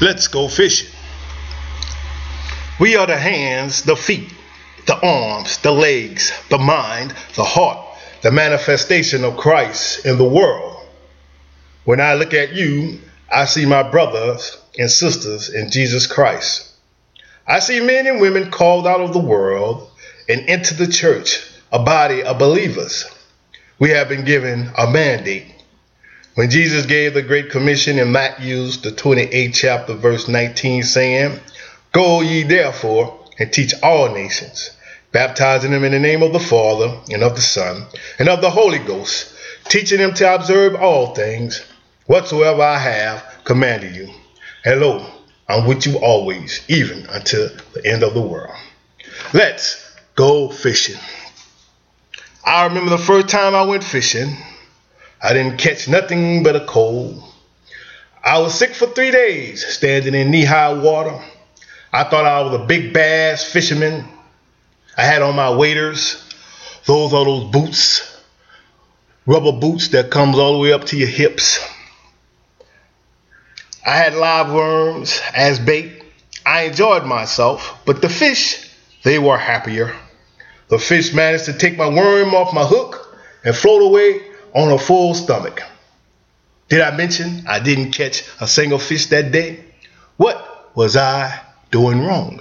[0.00, 0.90] Let's go fishing.
[2.78, 4.30] We are the hands, the feet,
[4.86, 7.78] the arms, the legs, the mind, the heart,
[8.20, 10.86] the manifestation of Christ in the world.
[11.84, 13.00] When I look at you,
[13.32, 16.70] I see my brothers and sisters in Jesus Christ.
[17.46, 19.90] I see men and women called out of the world
[20.28, 23.06] and into the church, a body of believers.
[23.78, 25.55] We have been given a mandate
[26.36, 31.40] when Jesus gave the Great Commission in Matthew's, the 28th chapter, verse 19, saying,
[31.92, 34.70] Go ye therefore and teach all nations,
[35.12, 37.86] baptizing them in the name of the Father, and of the Son,
[38.18, 41.64] and of the Holy Ghost, teaching them to observe all things
[42.04, 44.10] whatsoever I have commanded you.
[44.62, 45.06] Hello,
[45.48, 48.54] I'm with you always, even until the end of the world.
[49.32, 51.00] Let's go fishing.
[52.44, 54.36] I remember the first time I went fishing.
[55.26, 57.20] I didn't catch nothing but a cold.
[58.22, 61.20] I was sick for three days, standing in knee high water.
[61.92, 64.08] I thought I was a big bass fisherman.
[64.96, 66.22] I had on my waders.
[66.84, 68.22] Those are those boots,
[69.26, 71.58] rubber boots that comes all the way up to your hips.
[73.84, 76.04] I had live worms as bait.
[76.44, 78.70] I enjoyed myself, but the fish,
[79.02, 79.92] they were happier.
[80.68, 84.20] The fish managed to take my worm off my hook and float away
[84.56, 85.62] on a full stomach.
[86.68, 89.62] Did I mention I didn't catch a single fish that day?
[90.16, 91.40] What was I
[91.70, 92.40] doing wrong?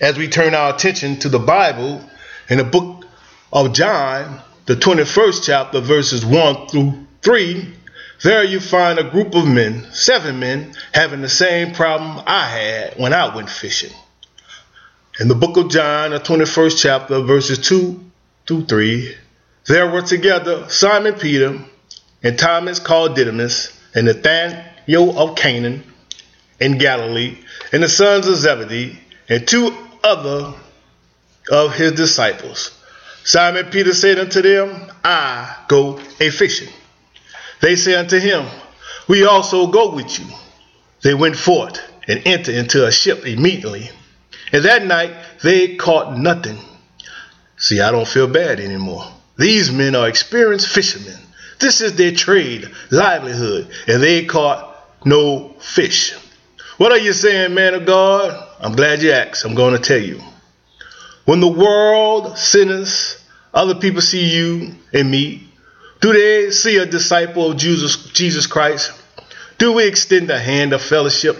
[0.00, 2.02] As we turn our attention to the Bible
[2.48, 3.04] in the book
[3.52, 7.74] of John, the 21st chapter, verses 1 through 3,
[8.22, 12.98] there you find a group of men, seven men, having the same problem I had
[12.98, 13.92] when I went fishing.
[15.20, 18.00] In the book of John, the 21st chapter, verses 2
[18.46, 19.14] through 3,
[19.66, 21.58] there were together Simon Peter
[22.22, 25.84] and Thomas called Didymus and Nathanael of Canaan
[26.60, 27.38] in Galilee
[27.72, 28.98] and the sons of Zebedee
[29.28, 30.54] and two other
[31.50, 32.78] of his disciples.
[33.24, 36.68] Simon Peter said unto them, I go a fishing.
[37.60, 38.46] They said unto him,
[39.08, 40.26] We also go with you.
[41.02, 43.90] They went forth and entered into a ship immediately.
[44.52, 46.58] And that night they caught nothing.
[47.56, 49.10] See, I don't feel bad anymore.
[49.36, 51.18] These men are experienced fishermen.
[51.58, 56.14] This is their trade, livelihood, and they caught no fish.
[56.76, 58.48] What are you saying, man of God?
[58.60, 59.44] I'm glad you asked.
[59.44, 60.20] I'm going to tell you.
[61.24, 63.16] When the world, sinners,
[63.52, 65.48] other people see you and me,
[66.00, 68.92] do they see a disciple of Jesus, Jesus Christ?
[69.58, 71.36] Do we extend a hand of fellowship?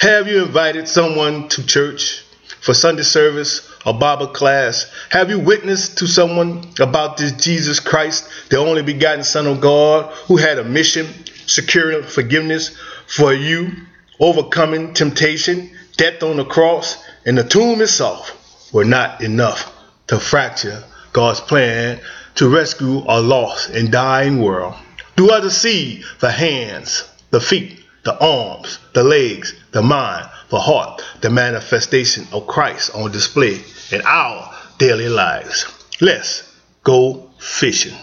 [0.00, 2.24] Have you invited someone to church
[2.60, 4.90] for Sunday service a Bible class?
[5.10, 10.12] Have you witnessed to someone about this Jesus Christ, the only begotten Son of God,
[10.26, 11.08] who had a mission,
[11.46, 12.76] securing forgiveness
[13.06, 13.72] for you,
[14.20, 19.72] overcoming temptation, death on the cross, and the tomb itself were not enough
[20.06, 22.00] to fracture God's plan
[22.36, 24.74] to rescue a lost and dying world?
[25.16, 31.02] Do others see the hands, the feet, the arms, the legs, the mind, the heart,
[31.20, 35.66] the manifestation of Christ on display in our daily lives.
[36.00, 36.52] Let's
[36.82, 37.96] go fishing.